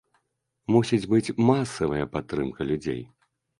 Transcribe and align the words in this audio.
Мусіць 0.75 0.99
быць 1.11 1.35
масавая 1.51 2.09
падтрымка 2.17 2.61
людзей. 2.73 3.01